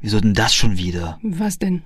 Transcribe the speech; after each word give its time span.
Wieso 0.00 0.20
denn 0.20 0.34
das 0.34 0.54
schon 0.54 0.78
wieder? 0.78 1.18
Was 1.22 1.58
denn? 1.58 1.82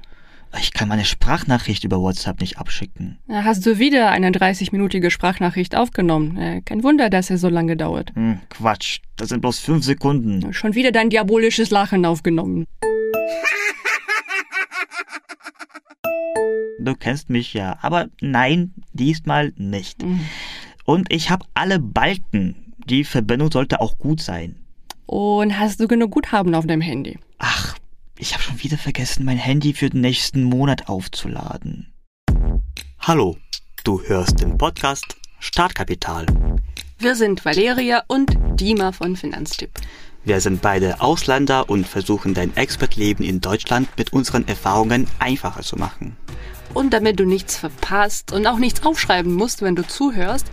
Ich 0.59 0.75
kann 0.75 0.89
meine 0.89 1.07
Sprachnachricht 1.07 1.85
über 1.85 2.01
WhatsApp 2.01 2.41
nicht 2.41 2.59
abschicken. 2.59 3.19
Hast 3.29 3.65
du 3.65 3.79
wieder 3.79 4.11
eine 4.11 4.31
30-minütige 4.31 5.09
Sprachnachricht 5.11 5.75
aufgenommen? 5.75 6.37
Äh, 6.37 6.61
kein 6.61 6.83
Wunder, 6.83 7.09
dass 7.09 7.31
es 7.31 7.41
so 7.41 7.49
lange 7.49 7.75
dauert. 7.75 8.15
Hm, 8.15 8.39
Quatsch, 8.51 9.01
das 9.17 9.31
sind 9.31 9.41
bloß 9.41 9.61
fünf 9.61 9.83
Sekunden. 9.85 10.53
Schon 10.53 10.75
wieder 10.75 10.93
dein 10.93 11.09
diabolisches 11.09 11.71
Lachen 11.71 12.05
aufgenommen. 12.05 12.67
Du 16.81 16.97
kennst 16.97 17.31
mich 17.31 17.55
ja, 17.55 17.79
aber 17.81 18.09
nein, 18.21 18.73
diesmal 18.93 19.53
nicht. 19.57 20.05
Und 20.85 21.13
ich 21.13 21.31
habe 21.31 21.47
alle 21.55 21.79
Balken. 21.79 22.73
Die 22.87 23.05
Verbindung 23.05 23.53
sollte 23.53 23.81
auch 23.81 23.99
gut 23.99 24.21
sein. 24.21 24.57
Und 25.07 25.57
hast 25.59 25.79
du 25.79 25.87
genug 25.87 26.11
Guthaben 26.11 26.57
auf 26.57 26.67
deinem 26.67 26.81
Handy? 26.81 27.19
Ach, 27.39 27.72
ich 28.19 28.35
habe 28.35 28.43
schon 28.43 28.63
wieder 28.63 28.79
vergessen, 28.79 29.25
mein 29.25 29.39
Handy 29.39 29.73
für 29.73 29.91
den 29.91 30.01
nächsten 30.01 30.45
Monat 30.45 30.89
aufzuladen. 30.89 31.93
Hallo, 32.99 33.37
du 33.85 34.03
hörst 34.03 34.41
den 34.41 34.59
Podcast 34.59 35.17
Startkapital. 35.39 36.27
Wir 36.99 37.17
sind 37.17 37.45
Valeria 37.45 38.05
und 38.07 38.31
Dima 38.61 38.93
von 38.93 39.17
Finanztipp. 39.17 39.71
Wir 40.25 40.41
sind 40.41 40.63
beide 40.63 41.01
Ausländer 41.01 41.69
und 41.69 41.87
versuchen 41.87 42.33
dein 42.33 42.57
Expertleben 42.57 43.25
in 43.25 43.41
Deutschland 43.41 43.89
mit 43.99 44.13
unseren 44.13 44.47
Erfahrungen 44.47 45.09
einfacher 45.19 45.63
zu 45.63 45.77
machen. 45.77 46.17
Und 46.75 46.95
damit 46.95 47.19
du 47.19 47.25
nichts 47.27 47.57
verpasst 47.57 48.33
und 48.33 48.47
auch 48.47 48.59
nichts 48.59 48.85
aufschreiben 48.85 49.35
musst, 49.35 49.63
wenn 49.63 49.75
du 49.75 49.87
zuhörst, 49.87 50.47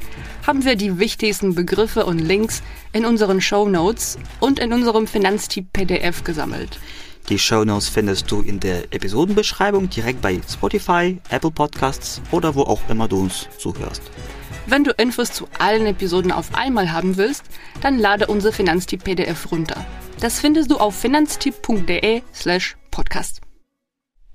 haben 0.46 0.66
wir 0.66 0.76
die 0.76 0.98
wichtigsten 0.98 1.54
Begriffe 1.54 2.06
und 2.06 2.20
Links 2.20 2.64
in 2.94 3.06
unseren 3.06 3.42
Show 3.42 3.70
Notes 3.70 4.18
und 4.40 4.60
in 4.60 4.74
unserem 4.74 5.06
Finanztipp 5.06 5.72
PDF 5.72 6.24
gesammelt. 6.24 6.80
Die 7.28 7.38
Shownotes 7.38 7.90
findest 7.90 8.32
du 8.32 8.42
in 8.42 8.60
der 8.60 8.94
Episodenbeschreibung 8.94 9.90
direkt 9.90 10.22
bei 10.22 10.40
Spotify, 10.50 11.18
Apple 11.30 11.52
Podcasts 11.52 12.22
oder 12.32 12.56
wo 12.56 12.62
auch 12.62 12.82
immer 12.90 13.08
du 13.08 13.20
uns 13.22 13.48
zuhörst. 13.58 14.02
Wenn 14.66 14.84
du 14.84 14.92
Infos 14.92 15.32
zu 15.32 15.48
allen 15.58 15.86
Episoden 15.86 16.32
auf 16.32 16.56
einmal 16.56 16.92
haben 16.92 17.18
willst, 17.18 17.44
dann 17.82 17.98
lade 17.98 18.28
unser 18.28 18.52
Finanztipp 18.52 19.04
PDF 19.04 19.52
runter. 19.52 19.86
Das 20.20 20.40
findest 20.40 20.70
du 20.70 20.78
auf 20.78 20.96
finanztipp.de 20.96 22.22
slash 22.34 22.78
podcast. 22.92 23.42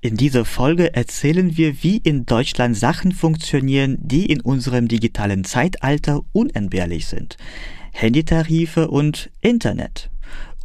In 0.01 0.17
dieser 0.17 0.45
Folge 0.45 0.93
erzählen 0.93 1.57
wir, 1.57 1.81
wie 1.83 1.97
in 1.97 2.25
Deutschland 2.25 2.77
Sachen 2.77 3.11
funktionieren, 3.11 3.97
die 4.01 4.25
in 4.25 4.41
unserem 4.41 4.87
digitalen 4.87 5.43
Zeitalter 5.43 6.21
unentbehrlich 6.31 7.07
sind. 7.07 7.37
Handytarife 7.91 8.89
und 8.89 9.31
Internet. 9.41 10.11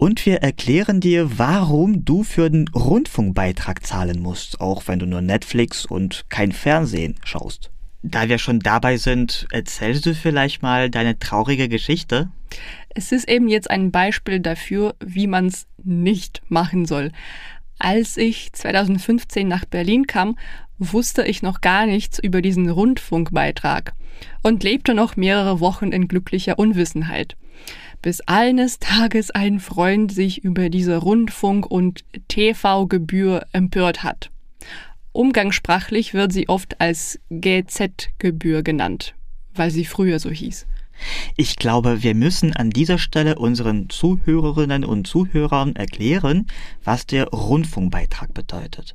Und 0.01 0.25
wir 0.25 0.37
erklären 0.37 1.01
dir, 1.01 1.39
warum 1.39 2.07
du 2.07 2.23
für 2.23 2.49
den 2.49 2.69
Rundfunkbeitrag 2.69 3.87
zahlen 3.87 4.23
musst, 4.23 4.59
auch 4.59 4.89
wenn 4.89 4.99
du 4.99 5.05
nur 5.05 5.21
Netflix 5.21 5.85
und 5.85 6.25
kein 6.31 6.53
Fernsehen 6.53 7.17
schaust. 7.23 7.71
Da 8.03 8.27
wir 8.31 8.39
schon 8.39 8.61
dabei 8.61 8.97
sind, 8.97 9.47
erzählst 9.53 10.07
du 10.07 10.15
vielleicht 10.15 10.63
mal 10.63 10.89
deine 10.89 11.19
traurige 11.19 11.69
Geschichte? 11.69 12.31
Es 12.95 13.13
ist 13.13 13.29
eben 13.29 13.47
jetzt 13.47 13.71
ein 13.71 13.91
Beispiel 13.91 14.41
dafür, 14.41 14.95
wie 15.05 15.27
man 15.27 15.49
es 15.49 15.67
nicht 15.85 16.41
machen 16.49 16.87
soll. 16.87 17.13
Als 17.79 18.17
ich 18.17 18.55
2015 18.55 19.47
nach 19.47 19.67
Berlin 19.67 20.07
kam, 20.07 20.39
wusste 20.79 21.27
ich 21.27 21.43
noch 21.43 21.61
gar 21.61 21.85
nichts 21.85 22.19
über 22.19 22.41
diesen 22.41 22.71
Rundfunkbeitrag 22.71 23.93
und 24.43 24.65
lebte 24.65 24.95
noch 24.95 25.17
mehrere 25.17 25.61
Wochen 25.61 25.93
in 25.93 26.09
glücklicher 26.09 26.59
Unwissenheit. 26.59 27.37
Bis 28.03 28.23
eines 28.23 28.79
Tages 28.79 29.31
ein 29.31 29.61
Freund 29.61 30.11
sich 30.11 30.43
über 30.43 30.71
diese 30.71 30.97
Rundfunk- 30.97 31.67
und 31.67 32.05
TV-Gebühr 32.29 33.47
empört 33.53 34.03
hat. 34.03 34.31
Umgangssprachlich 35.13 36.15
wird 36.15 36.33
sie 36.33 36.49
oft 36.49 36.81
als 36.81 37.21
GZ-Gebühr 37.31 38.63
genannt, 38.63 39.15
weil 39.55 39.71
sie 39.71 39.85
früher 39.85 40.19
so 40.19 40.31
hieß. 40.31 40.67
Ich 41.37 41.57
glaube, 41.57 42.03
wir 42.03 42.15
müssen 42.15 42.55
an 42.55 42.71
dieser 42.71 42.99
Stelle 42.99 43.39
unseren 43.39 43.91
Zuhörerinnen 43.91 44.85
und 44.85 45.07
Zuhörern 45.07 45.77
erklären, 45.77 46.47
was 46.85 47.07
der 47.07 47.27
Rundfunkbeitrag 47.29 48.33
bedeutet. 48.33 48.95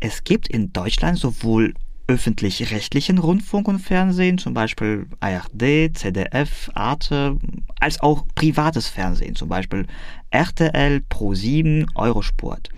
Es 0.00 0.24
gibt 0.24 0.48
in 0.48 0.72
Deutschland 0.72 1.18
sowohl 1.18 1.74
öffentlich-rechtlichen 2.08 3.18
Rundfunk 3.18 3.68
und 3.68 3.78
Fernsehen, 3.78 4.38
zum 4.38 4.54
Beispiel 4.54 5.06
ARD, 5.20 5.96
ZDF, 5.96 6.70
Arte, 6.74 7.36
als 7.78 8.00
auch 8.00 8.26
privates 8.34 8.88
Fernsehen, 8.88 9.36
zum 9.36 9.48
Beispiel 9.48 9.86
RTL, 10.30 11.02
Pro7, 11.10 11.86
Eurosport. 11.94 12.70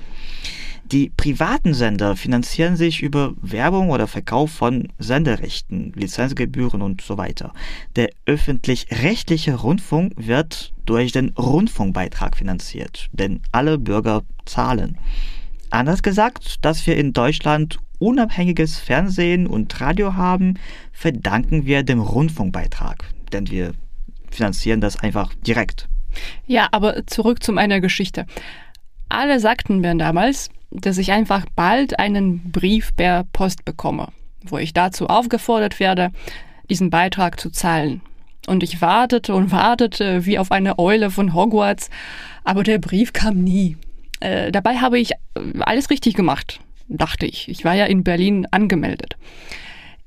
Die 0.91 1.11
privaten 1.17 1.73
Sender 1.73 2.17
finanzieren 2.17 2.75
sich 2.75 3.01
über 3.01 3.35
Werbung 3.41 3.91
oder 3.91 4.09
Verkauf 4.09 4.51
von 4.51 4.89
Senderechten, 4.99 5.93
Lizenzgebühren 5.95 6.83
und 6.83 7.01
so 7.01 7.17
weiter. 7.17 7.53
Der 7.95 8.11
öffentlich-rechtliche 8.27 9.55
Rundfunk 9.55 10.15
wird 10.17 10.73
durch 10.87 11.13
den 11.13 11.29
Rundfunkbeitrag 11.39 12.37
finanziert, 12.37 13.09
denn 13.13 13.41
alle 13.53 13.79
Bürger 13.79 14.23
zahlen. 14.47 14.99
Anders 15.71 16.03
gesagt, 16.03 16.65
dass 16.65 16.87
wir 16.87 16.97
in 16.97 17.13
Deutschland 17.13 17.79
unabhängiges 18.01 18.79
Fernsehen 18.79 19.47
und 19.47 19.81
Radio 19.81 20.15
haben, 20.15 20.55
verdanken 20.93 21.67
wir 21.67 21.83
dem 21.83 22.01
Rundfunkbeitrag, 22.01 23.05
denn 23.33 23.51
wir 23.51 23.73
finanzieren 24.31 24.81
das 24.81 24.99
einfach 24.99 25.33
direkt. 25.47 25.89
Ja, 26.47 26.69
aber 26.73 27.07
zurück 27.07 27.43
zu 27.43 27.53
meiner 27.53 27.81
Geschichte. 27.81 28.27
Alle 29.09 29.39
sagten 29.39 29.81
mir 29.81 29.95
damals, 29.97 30.51
dass 30.71 30.99
ich 30.99 31.13
einfach 31.13 31.47
bald 31.55 31.99
einen 31.99 32.51
Brief 32.51 32.95
per 32.97 33.25
Post 33.33 33.65
bekomme, 33.65 34.09
wo 34.45 34.59
ich 34.59 34.73
dazu 34.73 35.07
aufgefordert 35.09 35.79
werde, 35.79 36.11
diesen 36.69 36.91
Beitrag 36.91 37.39
zu 37.39 37.51
zahlen. 37.51 38.01
Und 38.47 38.63
ich 38.63 38.81
wartete 38.81 39.35
und 39.35 39.53
wartete 39.53 40.25
wie 40.27 40.39
auf 40.39 40.51
eine 40.51 40.79
Eule 40.79 41.11
von 41.11 41.35
Hogwarts, 41.35 41.91
aber 42.45 42.63
der 42.63 42.79
Brief 42.79 43.13
kam 43.13 43.43
nie. 43.45 43.77
Äh, 44.21 44.53
dabei 44.53 44.77
habe 44.77 44.99
ich 44.99 45.13
alles 45.61 45.91
richtig 45.91 46.15
gemacht, 46.15 46.61
dachte 46.89 47.27
ich. 47.27 47.49
Ich 47.49 47.65
war 47.65 47.75
ja 47.75 47.87
in 47.87 48.05
Berlin 48.05 48.47
angemeldet. 48.51 49.17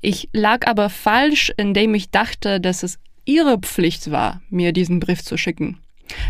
Ich 0.00 0.28
lag 0.32 0.66
aber 0.66 0.90
falsch, 0.90 1.52
indem 1.56 1.94
ich 1.94 2.10
dachte, 2.10 2.60
dass 2.60 2.82
es 2.82 2.98
ihre 3.24 3.58
Pflicht 3.58 4.10
war, 4.10 4.42
mir 4.50 4.72
diesen 4.72 5.00
Brief 5.00 5.22
zu 5.22 5.36
schicken. 5.36 5.78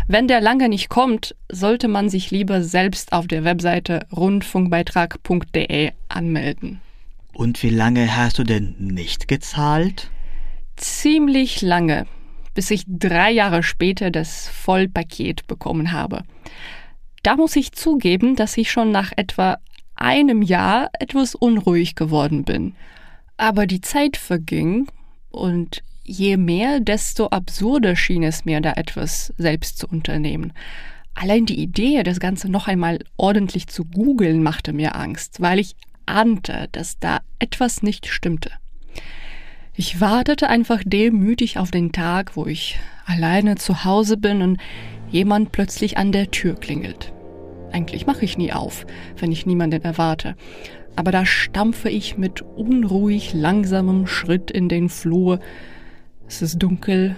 Wenn 0.07 0.27
der 0.27 0.41
lange 0.41 0.69
nicht 0.69 0.89
kommt, 0.89 1.35
sollte 1.51 1.87
man 1.87 2.09
sich 2.09 2.31
lieber 2.31 2.63
selbst 2.63 3.11
auf 3.11 3.27
der 3.27 3.43
Webseite 3.43 4.07
rundfunkbeitrag.de 4.15 5.91
anmelden. 6.09 6.81
Und 7.33 7.61
wie 7.63 7.69
lange 7.69 8.15
hast 8.15 8.39
du 8.39 8.43
denn 8.43 8.75
nicht 8.79 9.27
gezahlt? 9.27 10.09
Ziemlich 10.77 11.61
lange, 11.61 12.07
bis 12.53 12.71
ich 12.71 12.85
drei 12.87 13.31
Jahre 13.31 13.61
später 13.61 14.11
das 14.11 14.47
Vollpaket 14.47 15.45
bekommen 15.47 15.91
habe. 15.91 16.23
Da 17.25 17.35
muss 17.37 17.55
ich 17.55 17.71
zugeben, 17.71 18.35
dass 18.35 18.55
ich 18.55 18.69
schon 18.69 18.91
nach 18.91 19.11
etwa 19.15 19.57
einem 19.95 20.43
Jahr 20.43 20.91
etwas 20.99 21.33
unruhig 21.33 21.95
geworden 21.95 22.43
bin. 22.43 22.75
Aber 23.35 23.65
die 23.65 23.81
Zeit 23.81 24.15
verging 24.15 24.85
und 25.31 25.81
je 26.03 26.37
mehr, 26.37 26.79
desto 26.81 27.29
absurder 27.29 27.95
schien 27.95 28.21
es 28.21 28.45
mir, 28.45 28.61
da 28.61 28.73
etwas 28.73 29.33
selbst 29.39 29.79
zu 29.79 29.87
unternehmen. 29.87 30.53
Allein 31.15 31.47
die 31.47 31.57
Idee, 31.59 32.03
das 32.03 32.19
Ganze 32.19 32.47
noch 32.47 32.67
einmal 32.67 32.99
ordentlich 33.17 33.65
zu 33.65 33.85
googeln, 33.85 34.43
machte 34.43 34.71
mir 34.71 34.93
Angst, 34.93 35.41
weil 35.41 35.57
ich 35.57 35.75
ahnte, 36.05 36.69
dass 36.73 36.99
da 36.99 37.21
etwas 37.39 37.81
nicht 37.81 38.05
stimmte. 38.05 38.51
Ich 39.73 39.99
wartete 39.99 40.47
einfach 40.47 40.83
demütig 40.85 41.57
auf 41.57 41.71
den 41.71 41.91
Tag, 41.91 42.37
wo 42.37 42.45
ich 42.45 42.77
alleine 43.07 43.55
zu 43.55 43.83
Hause 43.83 44.15
bin 44.15 44.43
und 44.43 44.61
jemand 45.09 45.51
plötzlich 45.51 45.97
an 45.97 46.11
der 46.11 46.29
Tür 46.29 46.53
klingelt. 46.53 47.14
Eigentlich 47.75 48.07
mache 48.07 48.23
ich 48.23 48.37
nie 48.37 48.53
auf, 48.53 48.85
wenn 49.17 49.33
ich 49.33 49.45
niemanden 49.45 49.83
erwarte. 49.83 50.37
Aber 50.95 51.11
da 51.11 51.25
stampfe 51.25 51.89
ich 51.89 52.17
mit 52.17 52.41
unruhig 52.41 53.33
langsamem 53.33 54.07
Schritt 54.07 54.49
in 54.49 54.69
den 54.69 54.87
Flur, 54.87 55.41
es 56.25 56.41
ist 56.41 56.59
dunkel. 56.59 57.17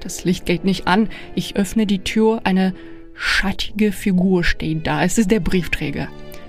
Das 0.00 0.24
Licht 0.24 0.44
geht 0.44 0.64
nicht 0.64 0.88
an. 0.88 1.08
Ich 1.36 1.54
öffne 1.54 1.86
die 1.86 2.00
Tür. 2.00 2.40
Eine 2.42 2.74
schattige 3.14 3.92
Figur 3.92 4.42
steht 4.42 4.88
da. 4.88 5.04
Es 5.04 5.18
ist 5.18 5.30
der 5.30 5.38
Briefträger, 5.38 6.08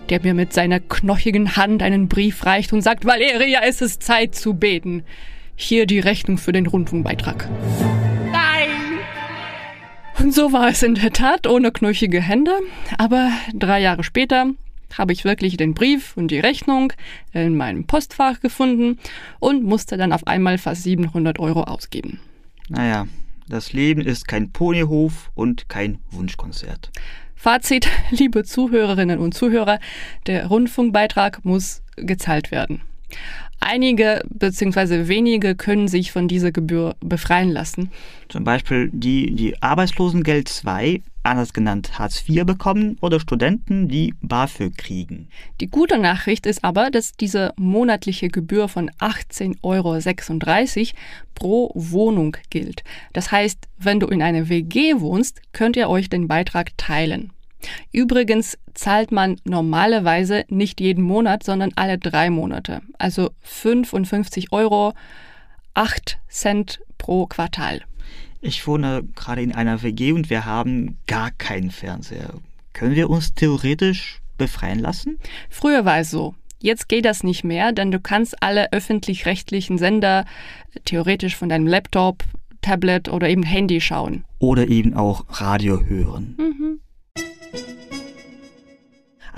der 0.10 0.20
mir 0.24 0.34
mit 0.34 0.52
seiner 0.52 0.80
knochigen 0.80 1.56
Hand 1.56 1.84
einen 1.84 2.08
Brief 2.08 2.44
reicht 2.44 2.74
und 2.74 2.82
sagt, 2.82 3.06
Valeria, 3.06 3.60
es 3.64 3.82
ist 3.82 4.02
Zeit 4.02 4.34
zu 4.34 4.56
beten. 4.56 5.04
Hier 5.56 5.86
die 5.86 6.00
Rechnung 6.00 6.40
für 6.40 6.54
den 6.54 6.66
Rundfunkbeitrag. 6.66 7.48
So 10.30 10.52
war 10.52 10.70
es 10.70 10.84
in 10.84 10.96
der 10.96 11.14
Tat, 11.14 11.48
ohne 11.48 11.72
knochige 11.72 12.22
Hände. 12.22 12.52
Aber 12.98 13.32
drei 13.54 13.80
Jahre 13.80 14.04
später 14.04 14.48
habe 14.98 15.14
ich 15.14 15.24
wirklich 15.24 15.58
den 15.58 15.74
Brief 15.74 16.18
und 16.18 16.32
die 16.32 16.40
Rechnung 16.40 16.92
in 17.34 17.56
meinem 17.56 17.86
Postfach 17.86 18.40
gefunden 18.42 19.00
und 19.40 19.64
musste 19.64 19.96
dann 19.96 20.12
auf 20.12 20.28
einmal 20.28 20.58
fast 20.58 20.84
700 20.84 21.40
Euro 21.40 21.64
ausgeben. 21.64 22.20
Naja, 22.68 23.08
das 23.48 23.74
Leben 23.74 24.02
ist 24.02 24.28
kein 24.28 24.52
Ponyhof 24.52 25.32
und 25.34 25.70
kein 25.70 26.00
Wunschkonzert. 26.12 26.92
Fazit, 27.36 27.88
liebe 28.12 28.44
Zuhörerinnen 28.44 29.20
und 29.20 29.34
Zuhörer, 29.34 29.80
der 30.26 30.48
Rundfunkbeitrag 30.48 31.46
muss 31.46 31.84
gezahlt 31.96 32.52
werden. 32.52 32.82
Einige 33.60 34.24
bzw. 34.30 35.08
wenige 35.08 35.56
können 35.56 35.88
sich 35.88 36.12
von 36.12 36.28
dieser 36.28 36.52
Gebühr 36.52 36.96
befreien 37.00 37.50
lassen. 37.50 37.92
Zum 38.30 38.44
Beispiel 38.44 38.90
die, 38.94 39.32
die 39.32 39.62
Arbeitslosengeld 39.62 40.48
2, 40.48 41.02
anders 41.24 41.54
genannt 41.54 41.98
Hartz 41.98 42.24
IV, 42.28 42.46
bekommen 42.46 42.98
oder 43.02 43.20
Studenten, 43.20 43.88
die 43.88 44.14
BAföG 44.22 44.78
kriegen. 44.78 45.28
Die 45.60 45.68
gute 45.68 45.98
Nachricht 45.98 46.46
ist 46.46 46.64
aber, 46.64 46.92
dass 46.92 47.14
diese 47.14 47.54
monatliche 47.58 48.30
Gebühr 48.30 48.68
von 48.68 48.92
18,36 49.00 49.58
Euro 49.64 50.96
pro 51.34 51.72
Wohnung 51.74 52.38
gilt. 52.50 52.84
Das 53.14 53.32
heißt, 53.32 53.68
wenn 53.80 54.00
du 54.00 54.08
in 54.08 54.22
einer 54.22 54.50
WG 54.50 55.00
wohnst, 55.00 55.42
könnt 55.52 55.76
ihr 55.76 55.90
euch 55.90 56.10
den 56.10 56.28
Beitrag 56.28 56.78
teilen. 56.78 57.34
Übrigens 57.92 58.58
zahlt 58.74 59.12
man 59.12 59.38
normalerweise 59.44 60.46
nicht 60.50 60.80
jeden 60.80 61.04
Monat, 61.04 61.44
sondern 61.44 61.72
alle 61.76 61.98
drei 61.98 62.30
Monate. 62.30 62.82
Also 62.98 63.32
55 63.42 64.52
Euro, 64.52 64.94
8 65.74 66.20
Cent 66.30 66.80
pro 66.98 67.26
Quartal. 67.26 67.82
Ich 68.42 68.68
wohne 68.68 69.04
gerade 69.16 69.42
in 69.42 69.54
einer 69.54 69.82
WG 69.82 70.12
und 70.12 70.30
wir 70.30 70.46
haben 70.46 70.98
gar 71.08 71.32
keinen 71.32 71.72
Fernseher. 71.72 72.36
Können 72.74 72.96
wir 72.96 73.10
uns 73.10 73.34
theoretisch 73.34 74.22
befreien 74.38 74.80
lassen? 74.80 75.18
Früher 75.50 75.86
war 75.86 76.00
es 76.00 76.12
so. 76.12 76.36
Jetzt 76.60 76.90
geht 76.90 77.06
das 77.06 77.24
nicht 77.24 77.44
mehr, 77.44 77.72
denn 77.72 77.92
du 77.92 78.00
kannst 78.00 78.42
alle 78.42 78.72
öffentlich-rechtlichen 78.72 79.78
Sender 79.78 80.26
theoretisch 80.86 81.36
von 81.36 81.50
deinem 81.50 81.68
Laptop, 81.68 82.24
Tablet 82.62 83.10
oder 83.10 83.30
eben 83.30 83.44
Handy 83.44 83.82
schauen. 83.82 84.26
Oder 84.40 84.68
eben 84.68 84.94
auch 84.94 85.26
Radio 85.30 85.84
hören. 85.84 86.36
Mhm. 86.38 86.80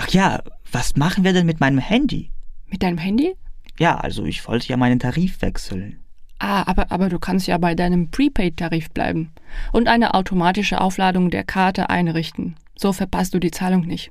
Ach 0.02 0.08
ja, 0.12 0.42
was 0.72 0.96
machen 0.96 1.26
wir 1.26 1.34
denn 1.34 1.46
mit 1.46 1.60
meinem 1.60 1.78
Handy? 1.78 2.32
Mit 2.68 2.84
deinem 2.84 2.98
Handy? 2.98 3.36
Ja, 3.78 3.98
also 3.98 4.24
ich 4.24 4.48
wollte 4.48 4.70
ja 4.70 4.78
meinen 4.78 4.98
Tarif 4.98 5.42
wechseln. 5.42 6.00
Ah, 6.40 6.64
aber, 6.68 6.90
aber 6.90 7.10
du 7.10 7.20
kannst 7.20 7.48
ja 7.48 7.58
bei 7.58 7.76
deinem 7.76 8.10
Prepaid-Tarif 8.10 8.92
bleiben 8.92 9.34
und 9.74 9.90
eine 9.90 10.14
automatische 10.14 10.80
Aufladung 10.80 11.32
der 11.32 11.44
Karte 11.44 11.90
einrichten. 11.90 12.56
So 12.78 12.94
verpasst 12.94 13.34
du 13.34 13.40
die 13.40 13.52
Zahlung 13.52 13.82
nicht. 13.82 14.10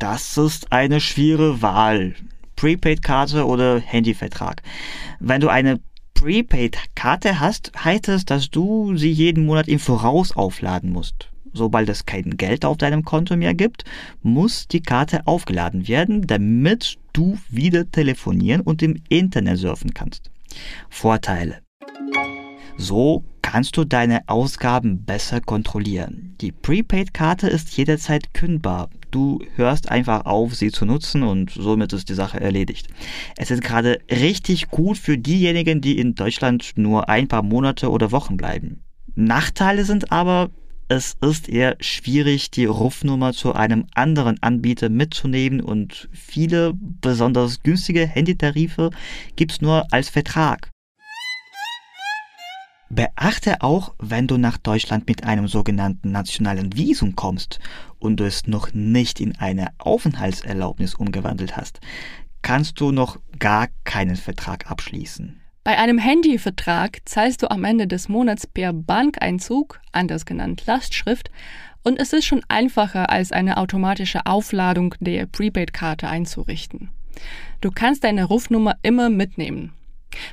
Das 0.00 0.36
ist 0.36 0.72
eine 0.72 1.00
schwere 1.00 1.62
Wahl. 1.62 2.16
Prepaid-Karte 2.56 3.46
oder 3.46 3.78
Handyvertrag. 3.78 4.62
Wenn 5.20 5.40
du 5.40 5.48
eine 5.48 5.78
Prepaid-Karte 6.14 7.38
hast, 7.38 7.70
heißt 7.84 8.08
es, 8.08 8.24
dass 8.24 8.50
du 8.50 8.96
sie 8.96 9.12
jeden 9.12 9.46
Monat 9.46 9.68
im 9.68 9.78
Voraus 9.78 10.34
aufladen 10.34 10.90
musst. 10.90 11.31
Sobald 11.52 11.88
es 11.88 12.06
kein 12.06 12.36
Geld 12.36 12.64
auf 12.64 12.76
deinem 12.76 13.04
Konto 13.04 13.36
mehr 13.36 13.54
gibt, 13.54 13.84
muss 14.22 14.68
die 14.68 14.80
Karte 14.80 15.26
aufgeladen 15.26 15.86
werden, 15.88 16.26
damit 16.26 16.98
du 17.12 17.38
wieder 17.48 17.90
telefonieren 17.90 18.62
und 18.62 18.82
im 18.82 18.96
Internet 19.08 19.58
surfen 19.58 19.92
kannst. 19.92 20.30
Vorteile. 20.88 21.58
So 22.76 23.24
kannst 23.42 23.76
du 23.76 23.84
deine 23.84 24.20
Ausgaben 24.28 25.04
besser 25.04 25.40
kontrollieren. 25.40 26.36
Die 26.40 26.52
Prepaid-Karte 26.52 27.48
ist 27.48 27.76
jederzeit 27.76 28.32
kündbar. 28.32 28.88
Du 29.10 29.40
hörst 29.56 29.90
einfach 29.90 30.24
auf, 30.24 30.54
sie 30.54 30.70
zu 30.70 30.86
nutzen 30.86 31.22
und 31.22 31.50
somit 31.50 31.92
ist 31.92 32.08
die 32.08 32.14
Sache 32.14 32.40
erledigt. 32.40 32.88
Es 33.36 33.50
ist 33.50 33.62
gerade 33.62 33.98
richtig 34.10 34.70
gut 34.70 34.96
für 34.96 35.18
diejenigen, 35.18 35.82
die 35.82 35.98
in 35.98 36.14
Deutschland 36.14 36.72
nur 36.76 37.10
ein 37.10 37.28
paar 37.28 37.42
Monate 37.42 37.90
oder 37.90 38.10
Wochen 38.10 38.38
bleiben. 38.38 38.82
Nachteile 39.14 39.84
sind 39.84 40.10
aber, 40.10 40.48
es 40.92 41.16
ist 41.22 41.48
eher 41.48 41.76
schwierig, 41.80 42.50
die 42.50 42.66
Rufnummer 42.66 43.32
zu 43.32 43.54
einem 43.54 43.86
anderen 43.94 44.42
Anbieter 44.42 44.90
mitzunehmen 44.90 45.62
und 45.62 46.10
viele 46.12 46.74
besonders 46.74 47.62
günstige 47.62 48.06
Handytarife 48.06 48.90
gibt 49.34 49.52
es 49.52 49.60
nur 49.62 49.86
als 49.90 50.10
Vertrag. 50.10 50.70
Beachte 52.90 53.62
auch, 53.62 53.94
wenn 54.00 54.26
du 54.26 54.36
nach 54.36 54.58
Deutschland 54.58 55.08
mit 55.08 55.24
einem 55.24 55.48
sogenannten 55.48 56.12
nationalen 56.12 56.76
Visum 56.76 57.16
kommst 57.16 57.58
und 57.98 58.18
du 58.18 58.24
es 58.24 58.46
noch 58.46 58.74
nicht 58.74 59.18
in 59.18 59.34
eine 59.38 59.68
Aufenthaltserlaubnis 59.78 60.94
umgewandelt 60.94 61.56
hast, 61.56 61.80
kannst 62.42 62.78
du 62.80 62.92
noch 62.92 63.18
gar 63.38 63.68
keinen 63.84 64.16
Vertrag 64.16 64.70
abschließen. 64.70 65.41
Bei 65.64 65.78
einem 65.78 65.98
Handyvertrag 65.98 66.98
zahlst 67.04 67.42
du 67.42 67.50
am 67.50 67.62
Ende 67.62 67.86
des 67.86 68.08
Monats 68.08 68.48
per 68.48 68.72
Bankeinzug, 68.72 69.80
anders 69.92 70.26
genannt 70.26 70.64
Lastschrift, 70.66 71.30
und 71.84 72.00
es 72.00 72.12
ist 72.12 72.24
schon 72.24 72.42
einfacher 72.48 73.10
als 73.10 73.30
eine 73.30 73.58
automatische 73.58 74.26
Aufladung 74.26 74.96
der 74.98 75.26
Prepaid-Karte 75.26 76.08
einzurichten. 76.08 76.90
Du 77.60 77.70
kannst 77.70 78.02
deine 78.02 78.24
Rufnummer 78.24 78.74
immer 78.82 79.08
mitnehmen. 79.08 79.72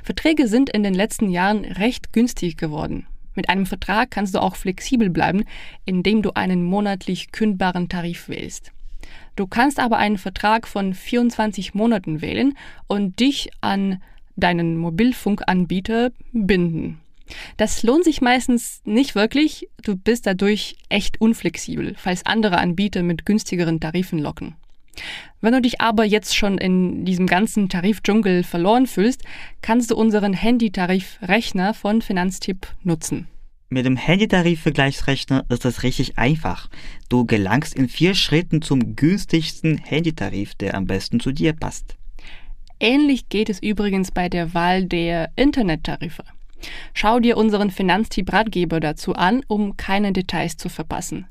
Verträge 0.02 0.48
sind 0.48 0.68
in 0.68 0.82
den 0.82 0.94
letzten 0.94 1.30
Jahren 1.30 1.64
recht 1.64 2.12
günstig 2.12 2.56
geworden. 2.56 3.06
Mit 3.36 3.48
einem 3.48 3.66
Vertrag 3.66 4.10
kannst 4.10 4.34
du 4.34 4.42
auch 4.42 4.56
flexibel 4.56 5.10
bleiben, 5.10 5.44
indem 5.84 6.22
du 6.22 6.32
einen 6.32 6.64
monatlich 6.64 7.30
kündbaren 7.30 7.88
Tarif 7.88 8.28
wählst. 8.28 8.72
Du 9.36 9.46
kannst 9.46 9.78
aber 9.78 9.98
einen 9.98 10.18
Vertrag 10.18 10.66
von 10.66 10.92
24 10.92 11.72
Monaten 11.72 12.20
wählen 12.20 12.58
und 12.88 13.20
dich 13.20 13.50
an 13.60 14.02
deinen 14.40 14.76
Mobilfunkanbieter 14.76 16.10
binden. 16.32 17.00
Das 17.56 17.82
lohnt 17.82 18.04
sich 18.04 18.20
meistens 18.20 18.80
nicht 18.84 19.14
wirklich, 19.14 19.68
du 19.84 19.96
bist 19.96 20.26
dadurch 20.26 20.76
echt 20.88 21.20
unflexibel, 21.20 21.94
falls 21.96 22.26
andere 22.26 22.58
Anbieter 22.58 23.02
mit 23.02 23.24
günstigeren 23.24 23.80
Tarifen 23.80 24.18
locken. 24.18 24.56
Wenn 25.40 25.52
du 25.52 25.62
dich 25.62 25.80
aber 25.80 26.04
jetzt 26.04 26.36
schon 26.36 26.58
in 26.58 27.04
diesem 27.04 27.26
ganzen 27.26 27.68
Tarifdschungel 27.68 28.42
verloren 28.42 28.86
fühlst, 28.86 29.22
kannst 29.62 29.90
du 29.90 29.96
unseren 29.96 30.32
Handytarifrechner 30.32 31.72
von 31.74 32.02
Finanztipp 32.02 32.66
nutzen. 32.82 33.28
Mit 33.70 33.86
dem 33.86 33.96
Handytarifvergleichsrechner 33.96 35.44
ist 35.48 35.64
es 35.64 35.84
richtig 35.84 36.18
einfach. 36.18 36.68
Du 37.08 37.24
gelangst 37.24 37.74
in 37.74 37.88
vier 37.88 38.14
Schritten 38.14 38.62
zum 38.62 38.96
günstigsten 38.96 39.78
Handytarif, 39.78 40.56
der 40.56 40.74
am 40.74 40.86
besten 40.86 41.20
zu 41.20 41.30
dir 41.30 41.52
passt. 41.52 41.96
Ähnlich 42.80 43.28
geht 43.28 43.50
es 43.50 43.62
übrigens 43.62 44.10
bei 44.10 44.28
der 44.28 44.54
Wahl 44.54 44.84
der 44.86 45.30
Internettarife. 45.36 46.24
Schau 46.94 47.20
dir 47.20 47.36
unseren 47.36 47.70
Finanztipp-Ratgeber 47.70 48.80
dazu 48.80 49.14
an, 49.14 49.42
um 49.46 49.76
keine 49.76 50.12
Details 50.12 50.56
zu 50.56 50.68
verpassen. 50.68 51.26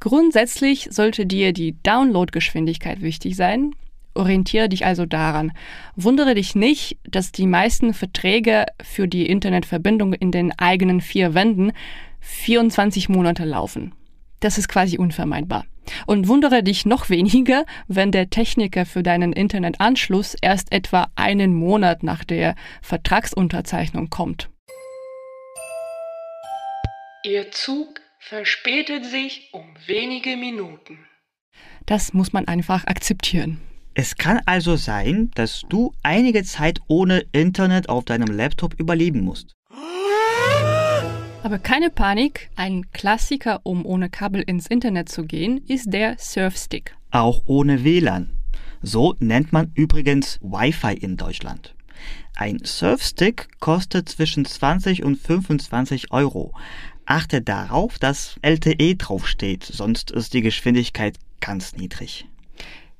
Grundsätzlich 0.00 0.88
sollte 0.90 1.26
dir 1.26 1.52
die 1.52 1.76
Downloadgeschwindigkeit 1.82 3.02
wichtig 3.02 3.36
sein. 3.36 3.72
Orientiere 4.14 4.68
dich 4.68 4.86
also 4.86 5.06
daran. 5.06 5.52
Wundere 5.96 6.34
dich 6.34 6.54
nicht, 6.54 6.98
dass 7.04 7.32
die 7.32 7.46
meisten 7.46 7.94
Verträge 7.94 8.66
für 8.82 9.08
die 9.08 9.26
Internetverbindung 9.26 10.14
in 10.14 10.30
den 10.30 10.56
eigenen 10.56 11.00
vier 11.00 11.34
Wänden 11.34 11.72
24 12.20 13.08
Monate 13.08 13.44
laufen. 13.44 13.92
Das 14.40 14.58
ist 14.58 14.68
quasi 14.68 14.98
unvermeidbar. 14.98 15.64
Und 16.06 16.28
wundere 16.28 16.62
dich 16.62 16.86
noch 16.86 17.10
weniger, 17.10 17.64
wenn 17.88 18.12
der 18.12 18.30
Techniker 18.30 18.86
für 18.86 19.02
deinen 19.02 19.32
Internetanschluss 19.32 20.36
erst 20.40 20.72
etwa 20.72 21.08
einen 21.16 21.54
Monat 21.54 22.02
nach 22.02 22.24
der 22.24 22.54
Vertragsunterzeichnung 22.82 24.10
kommt. 24.10 24.50
Ihr 27.24 27.50
Zug 27.50 28.00
verspätet 28.18 29.04
sich 29.04 29.50
um 29.52 29.64
wenige 29.86 30.36
Minuten. 30.36 30.98
Das 31.86 32.12
muss 32.12 32.32
man 32.32 32.48
einfach 32.48 32.86
akzeptieren. 32.86 33.60
Es 33.94 34.16
kann 34.16 34.40
also 34.44 34.76
sein, 34.76 35.30
dass 35.34 35.62
du 35.68 35.92
einige 36.02 36.42
Zeit 36.42 36.80
ohne 36.88 37.24
Internet 37.32 37.88
auf 37.88 38.04
deinem 38.04 38.28
Laptop 38.28 38.74
überleben 38.80 39.20
musst. 39.20 39.54
Aber 41.44 41.58
keine 41.58 41.90
Panik, 41.90 42.48
ein 42.56 42.90
Klassiker, 42.92 43.60
um 43.64 43.84
ohne 43.84 44.08
Kabel 44.08 44.40
ins 44.40 44.66
Internet 44.66 45.10
zu 45.10 45.26
gehen, 45.26 45.58
ist 45.68 45.92
der 45.92 46.16
Surfstick. 46.18 46.96
Auch 47.10 47.42
ohne 47.44 47.84
WLAN. 47.84 48.30
So 48.80 49.14
nennt 49.18 49.52
man 49.52 49.70
übrigens 49.74 50.38
Wi-Fi 50.40 50.94
in 50.94 51.18
Deutschland. 51.18 51.74
Ein 52.34 52.60
Surfstick 52.64 53.48
kostet 53.60 54.08
zwischen 54.08 54.46
20 54.46 55.04
und 55.04 55.16
25 55.16 56.12
Euro. 56.12 56.54
Achte 57.04 57.42
darauf, 57.42 57.98
dass 57.98 58.36
LTE 58.40 58.94
draufsteht, 58.94 59.64
sonst 59.64 60.12
ist 60.12 60.32
die 60.32 60.40
Geschwindigkeit 60.40 61.18
ganz 61.40 61.76
niedrig. 61.76 62.24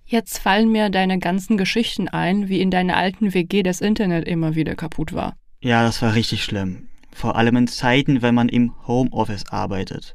Jetzt 0.05 0.37
fallen 0.39 0.71
mir 0.71 0.91
deine 0.91 1.19
ganzen 1.19 1.57
Geschichten 1.57 2.09
ein, 2.09 2.51
wie 2.51 2.61
in 2.61 2.71
deiner 2.71 2.99
alten 2.99 3.33
WG 3.33 3.63
das 3.63 3.81
Internet 3.81 4.29
immer 4.29 4.55
wieder 4.55 4.75
kaputt 4.75 5.15
war. 5.15 5.35
Ja, 5.63 5.83
das 5.83 6.03
war 6.03 6.15
richtig 6.15 6.45
schlimm 6.45 6.89
vor 7.15 7.37
allem 7.37 7.57
in 7.57 7.67
Zeiten, 7.67 8.21
wenn 8.21 8.35
man 8.35 8.51
im 8.51 8.75
Homeoffice 8.87 9.49
arbeitet. 9.49 10.15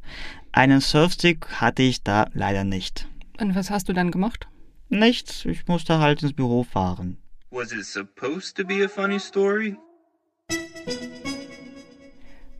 Einen 0.51 0.81
Surfstick 0.81 1.47
hatte 1.61 1.81
ich 1.81 2.03
da 2.03 2.27
leider 2.33 2.63
nicht. 2.63 3.07
Und 3.39 3.55
was 3.55 3.71
hast 3.71 3.89
du 3.89 3.93
dann 3.93 4.11
gemacht? 4.11 4.47
Nichts, 4.89 5.45
ich 5.45 5.67
musste 5.67 5.99
halt 5.99 6.21
ins 6.21 6.33
Büro 6.33 6.63
fahren. 6.63 7.17
Was 7.49 7.71
it 7.71 7.85
supposed 7.85 8.55
to 8.57 8.63
be 8.63 8.85
a 8.85 8.87
funny 8.87 9.19
story? 9.19 9.75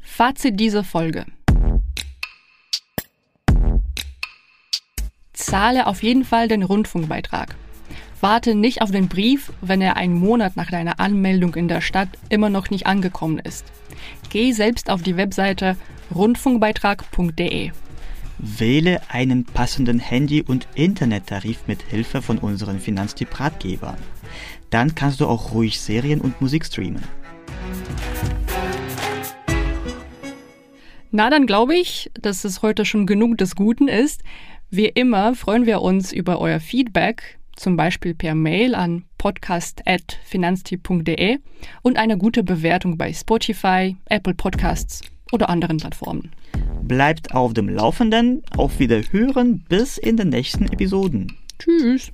Fazit 0.02 0.60
dieser 0.60 0.84
Folge. 0.84 1.26
zahle 5.50 5.88
auf 5.88 6.04
jeden 6.04 6.26
Fall 6.26 6.48
den 6.48 6.62
Rundfunkbeitrag. 6.64 7.56
Warte 8.22 8.54
nicht 8.54 8.82
auf 8.82 8.92
den 8.92 9.08
Brief, 9.08 9.52
wenn 9.62 9.82
er 9.82 9.98
einen 9.98 10.14
Monat 10.14 10.56
nach 10.56 10.70
deiner 10.70 11.00
Anmeldung 11.00 11.56
in 11.56 11.68
der 11.68 11.82
Stadt 11.82 12.10
immer 12.30 12.50
noch 12.50 12.70
nicht 12.70 12.86
angekommen 12.86 13.40
ist. 13.40 13.66
Geh 14.30 14.52
selbst 14.52 14.90
auf 14.90 15.02
die 15.02 15.18
Webseite 15.18 15.76
rundfunkbeitrag.de. 16.14 17.72
Wähle 18.38 19.02
einen 19.10 19.44
passenden 19.44 20.00
Handy- 20.00 20.44
und 20.44 20.68
Internettarif 20.76 21.68
mit 21.68 21.82
Hilfe 21.82 22.22
von 22.22 22.38
unseren 22.38 22.80
Finanztipp-Ratgebern. 22.80 23.98
Dann 24.70 24.96
kannst 24.96 25.20
du 25.20 25.28
auch 25.28 25.54
ruhig 25.54 25.82
Serien 25.82 26.22
und 26.22 26.40
Musik 26.42 26.66
streamen. 26.66 27.04
Na, 31.12 31.32
dann 31.32 31.48
glaube 31.48 31.76
ich, 31.76 32.12
dass 32.14 32.44
es 32.44 32.62
heute 32.62 32.86
schon 32.86 33.08
genug 33.08 33.40
des 33.40 33.56
Guten 33.56 33.88
ist. 33.88 34.22
Wie 34.70 34.86
immer 34.86 35.34
freuen 35.34 35.66
wir 35.66 35.82
uns 35.82 36.14
über 36.14 36.40
euer 36.40 36.60
Feedback, 36.60 37.39
zum 37.60 37.76
Beispiel 37.76 38.16
per 38.16 38.34
Mail 38.36 38.74
an 38.74 39.04
podcast.finanztipp.de 39.18 41.40
und 41.82 41.98
eine 41.98 42.18
gute 42.18 42.44
Bewertung 42.44 42.98
bei 42.98 43.12
Spotify, 43.14 43.98
Apple 44.06 44.34
Podcasts 44.34 45.02
oder 45.32 45.50
anderen 45.50 45.78
Plattformen. 45.78 46.32
Bleibt 46.82 47.36
auf 47.36 47.54
dem 47.54 47.70
Laufenden, 47.70 48.42
auf 48.56 48.80
Wiederhören 48.80 49.64
bis 49.68 49.98
in 49.98 50.16
den 50.18 50.30
nächsten 50.30 50.66
Episoden. 50.66 51.38
Tschüss! 51.60 52.12